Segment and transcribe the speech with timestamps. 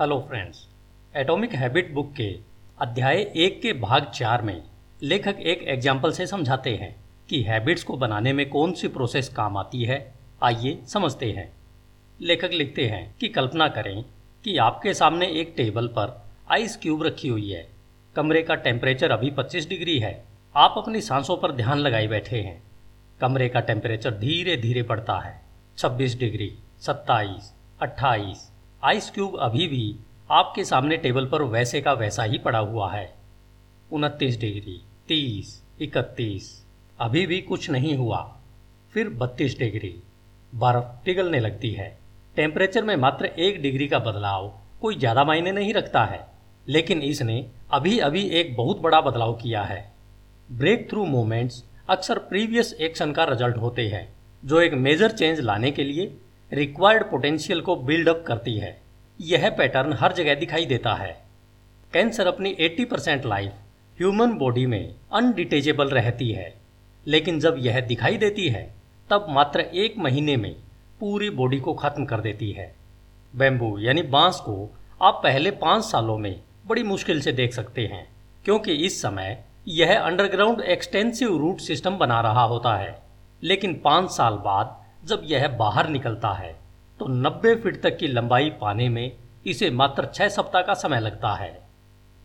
[0.00, 0.68] Hello friends
[1.16, 2.38] atomic habit book के
[2.80, 4.62] अध्याय एक के भाग चार में
[5.02, 9.56] लेखक एक एग्ज़ाम्पल से समझाते हैं कि हैबिट्स को बनाने में कौन सी प्रोसेस काम
[9.56, 11.52] आती है। आइए समझते हैं।
[12.20, 14.04] लेखक लिखते हैं कि कल्पना करें
[14.44, 17.68] कि आपके सामने एक टेबल पर आइस क्यूब रखी हुई है।
[18.16, 20.24] कमरे का टेम्परेचर अभी 25 डिग्री है।
[20.56, 22.62] आप अपनी सांसों पर ध्यान लगाए बैठे हैं।
[23.20, 25.40] कमरे का टेम्परेचर धीरे धीरे बढ़ता है।
[25.78, 28.50] 26 डिग्री 27, 28
[28.84, 29.96] आइस क्यूब अभी भी
[30.30, 33.14] आपके सामने टेबल पर वैसे का वैसा ही पड़ा हुआ है।
[33.92, 36.48] उनतीस डिग्री, तीस, इकतीस,
[36.98, 38.18] अभी भी कुछ नहीं हुआ।
[38.92, 39.94] फिर बत्तीस डिग्री,
[40.54, 41.88] बर्फ़ पिघलने लगती है।
[42.36, 46.20] टेम्परेचर में मात्र एक डिग्री का बदलाव कोई ज़्यादा मायने नहीं रखता है।
[46.68, 49.92] लेकिन इसने अभी अभी एक बहुत बड़ा बदलाव किया है।
[50.52, 54.08] ब्रेक थ्रू मोमेंट्स अक्सर प्रीवियस एक्शन का रिज़ल्ट होते हैं,
[54.42, 56.12] जो एक मेजर चेंज लाने के लिए
[56.54, 58.80] रिक्वायर्ड पोटेंशियल को बिल्डअप करती है।
[59.20, 61.24] यह पैटर्न हर जगह दिखाई देता है।
[61.92, 63.52] कैंसर अपनी 80 परसेंट लाइफ
[63.98, 66.54] ह्यूमन बॉडी में अनडिटेजेबल रहती है।
[67.06, 68.74] लेकिन जब यह दिखाई देती है,
[69.10, 70.56] तब मात्र एक महीने में
[71.00, 72.74] पूरी बॉडी को खत्म कर देती है।
[73.36, 78.08] बैम्बू यानी बाँस को आप पहले पाँच सालों में बड़ी मुश्किल से देख सकते हैं,
[78.44, 83.02] क्योंकि इस समय यह अंडरग्राउंड एक्सटेंसिव रूट सिस्टम बना रहा होता है।
[83.42, 86.52] लेकिन पाँच साल बाद जब यह बाहर निकलता है
[87.00, 89.12] तो 90 फीट तक की लंबाई पाने में
[89.46, 91.58] इसे मात्र छह सप्ताह का समय लगता है।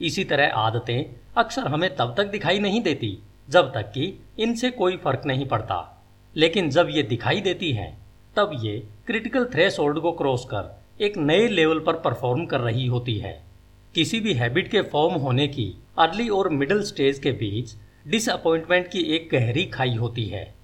[0.00, 1.04] इसी तरह आदतें
[1.36, 6.04] अक्सर हमें तब तक दिखाई नहीं देती, जब तक कि इनसे कोई फ़र्क नहीं पड़ता।
[6.36, 7.96] लेकिन जब ये दिखाई देती हैं,
[8.36, 13.18] तब ये क्रिटिकल थ्रेश को क्रॉस कर एक नए लेवल पर परफॉर्म कर रही होती
[13.18, 13.42] है।
[13.94, 17.74] किसी भी हैबिट के फॉर्म होने की अर्ली और मिडिल स्टेज के बीच
[18.08, 20.54] डिसअपॉइंटमेंट की एक गहरी खाई होती है।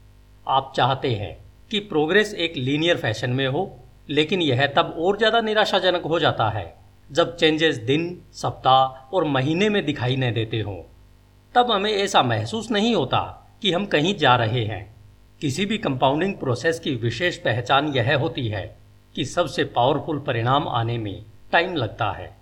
[0.48, 5.40] आप चाहते हैं कि प्रोग्रेस एक लीनियर फ़ैशन में हो, लेकिन यह तब और ज़्यादा
[5.40, 6.74] निराशाजनक हो जाता है
[7.10, 10.76] जब चेंजेस दिन, सप्ताह और महीने में दिखाई न देते हों।
[11.54, 13.20] तब हमें ऐसा महसूस नहीं होता
[13.62, 14.94] कि हम कहीं जा रहे हैं।
[15.40, 18.64] किसी भी कंपाउंडिंग प्रोसेस की विशेष पहचान यह होती है
[19.14, 22.36] कि सबसे पावरफुल परिणाम आने में टाइम लगता है।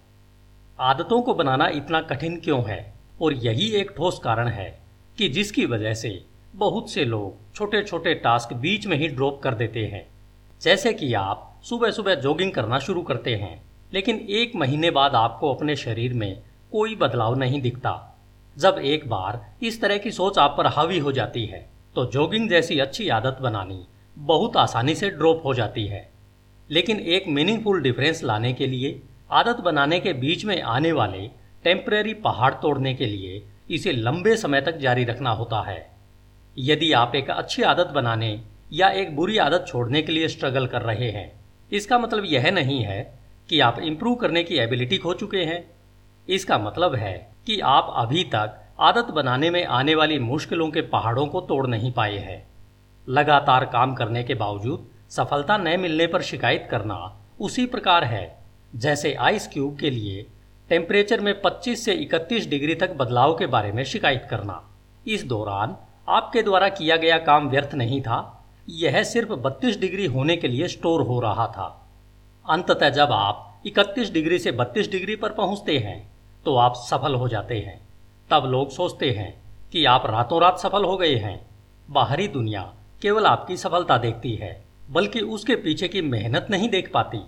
[0.80, 2.94] आदतों को बनाना इतना कठिन क्यों है?
[3.22, 4.78] और यही एक ठोस कारण है
[5.18, 9.54] कि जिसकी वजह से बहुत से लोग छोटे छोटे टास्क बीच में ही ड्रॉप कर
[9.54, 10.06] देते हैं।
[10.62, 15.54] जैसे कि आप सुबह सुबह जॉगिंग करना शुरू करते हैं, लेकिन एक महीने बाद आपको
[15.54, 16.42] अपने शरीर में
[16.72, 18.18] कोई बदलाव नहीं दिखता।
[18.56, 22.48] जब एक बार इस तरह की सोच आप पर हावी हो जाती है तो जॉगिंग
[22.50, 23.80] जैसी अच्छी आदत बनानी
[24.16, 26.10] बहुत आसानी से ड्रॉप हो जाती है।
[26.70, 31.28] लेकिन एक मीनिंगफुल डिफरेंस लाने के लिए, आदत बनाने के बीच में आने वाले
[31.64, 35.91] टेम्परेरी पहाड़ तोड़ने के लिए इसे लंबे समय तक जारी रखना होता है।
[36.56, 38.40] यदि आप एक अच्छी आदत बनाने
[38.72, 41.32] या एक बुरी आदत छोड़ने के लिए स्ट्रगल कर रहे हैं,
[41.72, 43.02] इसका मतलब यह नहीं है
[43.48, 45.64] कि आप इम्प्रूव करने की एबिलिटी खो चुके हैं।
[46.28, 47.14] इसका मतलब है
[47.46, 51.92] कि आप अभी तक आदत बनाने में आने वाली मुश्किलों के पहाड़ों को तोड़ नहीं
[51.92, 52.42] पाए हैं।
[53.06, 56.96] लगातार काम करने के बावजूद सफलता न मिलने पर शिकायत करना
[57.40, 58.38] उसी प्रकार है,
[58.74, 60.26] जैसे आइस क्यूब के लिए
[60.70, 64.62] टेम्परेचर में 25 से 31 डिग्री तक बदलाव के बारे में शिकायत करना।
[65.06, 65.76] इस दौरान
[66.12, 70.68] आपके द्वारा किया गया काम व्यर्थ नहीं था। यह सिर्फ़ 32 डिग्री होने के लिए
[70.68, 71.68] स्टोर हो रहा था।
[72.46, 76.00] अंततः जब आप 31 डिग्री से 32 डिग्री पर पहुँचते हैं
[76.44, 77.80] तो आप सफल हो जाते हैं।
[78.30, 79.32] तब लोग सोचते हैं
[79.72, 81.40] कि आप रातों रात सफल हो गए हैं।
[81.90, 82.62] बाहरी दुनिया
[83.02, 87.20] केवल आपकी सफलता देखती है, बल्कि उसके पीछे की मेहनत नहीं देख पाती।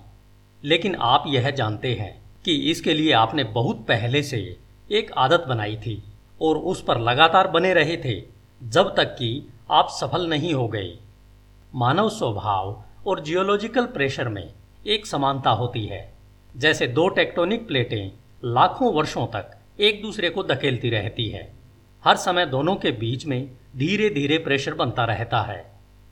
[0.64, 2.12] लेकिन आप यह जानते हैं
[2.44, 4.38] कि इसके लिए आपने बहुत पहले से
[4.90, 6.02] एक आदत बनाई थी,
[6.42, 10.92] और उस पर लगातार बने रहे थे। जब तक कि आप सफल नहीं हो गए।
[11.74, 14.52] मानव स्वभाव और जियोलॉजिकल प्रेशर में
[14.86, 16.12] एक समानता होती है।
[16.56, 18.12] जैसे दो टेक्टोनिक प्लेटें
[18.44, 19.50] लाखों वर्षों तक
[19.80, 21.52] एक दूसरे को धकेलती रहती है।
[22.04, 25.64] हर समय दोनों के बीच में धीरे धीरे प्रेशर बनता रहता है।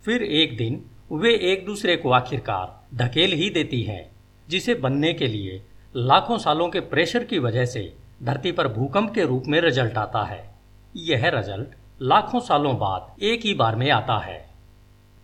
[0.05, 4.11] फिर एक दिन वे एक दूसरे को आखिरकार धकेल ही देती हैं,
[4.49, 5.63] जिसे बनने के लिए
[5.97, 7.93] लाखों सालों के प्रेशर की वजह से
[8.23, 10.55] धरती पर भूकंप के रूप में रिज़ल्ट आता है।
[10.97, 11.69] यह रिज़ल्ट
[12.01, 14.51] लाखों सालों बाद एक ही बार में आता है।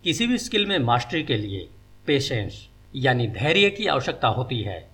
[0.03, 1.69] किसी भी स्किल में मास्टरी के लिए
[2.05, 4.89] पेशेंस, यानी धैर्य की आवश्यकता होती है।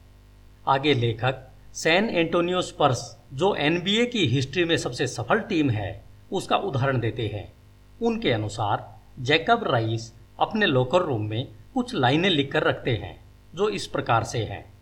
[0.67, 6.57] आगे लेखक सैन एंटोनियो स्पर्स, जो एनबीए की हिस्ट्री में सबसे सफल टीम है, उसका
[6.57, 7.53] उदाहरण देते हैं।
[8.01, 13.25] उनके अनुसार, जैकब राइस अपने लोकर रूम में कुछ लाइनें लिखकर रखते हैं,
[13.55, 14.73] जो इस प्रकार से हैं।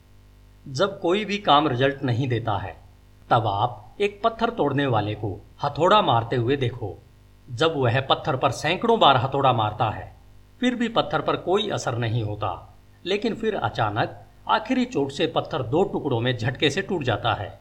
[0.67, 2.82] जब कोई भी काम रिज़ल्ट नहीं देता है
[3.29, 7.03] तब आप एक पत्थर तोड़ने वाले को हथौड़ा मारते हुए देखो।
[7.51, 10.17] जब वह पत्थर पर सैकड़ों बार हथौड़ा मारता है,
[10.59, 15.63] फिर भी पत्थर पर कोई असर नहीं होता। लेकिन फिर अचानक आखिरी चोट से पत्थर
[15.63, 17.59] दो टुकड़ों में झटके से टूट जाता है।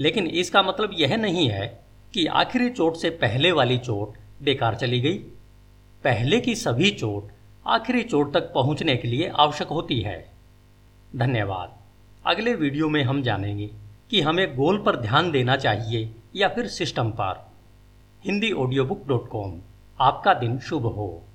[0.00, 5.00] लेकिन इसका मतलब यह नहीं है कि आखिरी चोट से पहले वाली चोट बेकार चली
[5.00, 5.18] गई।
[6.04, 7.28] पहले की सभी चोट
[7.66, 10.32] आखिरी चोट तक पहुँचने के लिए आवश्यक होती है।
[11.16, 11.76] धन्यवाद।
[12.26, 13.70] अगले वीडियो में हम जानेंगे
[14.10, 17.46] कि हमें गोल पर ध्यान देना चाहिए या फिर सिस्टम पर।
[18.24, 19.60] Hindi audio book dot com
[20.00, 21.27] आपका दिन शुभ हो।